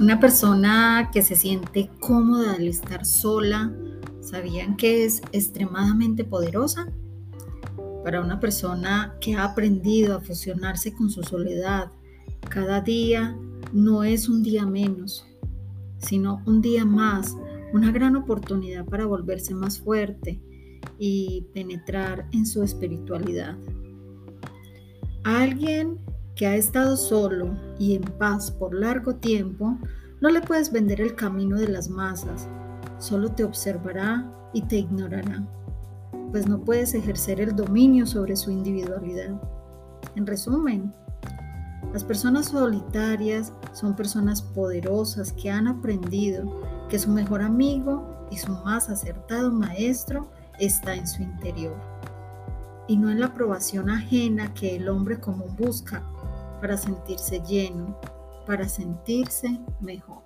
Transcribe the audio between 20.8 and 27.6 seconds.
y penetrar en su espiritualidad. alguien que ha estado solo